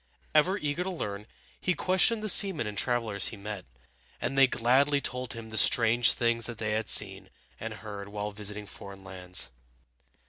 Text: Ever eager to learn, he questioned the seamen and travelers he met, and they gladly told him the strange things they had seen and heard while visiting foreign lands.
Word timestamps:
Ever 0.33 0.57
eager 0.57 0.83
to 0.83 0.89
learn, 0.89 1.27
he 1.61 1.75
questioned 1.75 2.23
the 2.23 2.27
seamen 2.27 2.65
and 2.65 2.75
travelers 2.75 3.27
he 3.27 3.37
met, 3.37 3.65
and 4.19 4.35
they 4.35 4.47
gladly 4.47 4.99
told 4.99 5.33
him 5.33 5.51
the 5.51 5.59
strange 5.59 6.13
things 6.13 6.47
they 6.47 6.71
had 6.71 6.89
seen 6.89 7.29
and 7.59 7.71
heard 7.71 8.07
while 8.09 8.31
visiting 8.31 8.65
foreign 8.65 9.03
lands. 9.03 9.51